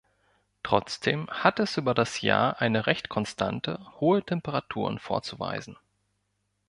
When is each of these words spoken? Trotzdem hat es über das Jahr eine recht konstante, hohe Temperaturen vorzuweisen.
Trotzdem 0.63 1.27
hat 1.29 1.59
es 1.59 1.77
über 1.77 1.93
das 1.93 2.21
Jahr 2.21 2.59
eine 2.59 2.87
recht 2.87 3.07
konstante, 3.07 3.79
hohe 3.99 4.23
Temperaturen 4.23 4.97
vorzuweisen. 4.97 5.77